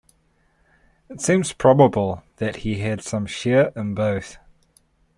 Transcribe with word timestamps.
It 1.09 1.21
seems 1.21 1.53
probable 1.53 2.23
that 2.37 2.55
he 2.65 2.79
had 2.79 3.03
some 3.03 3.27
share 3.27 3.71
in 3.75 3.93
both. 3.93 4.39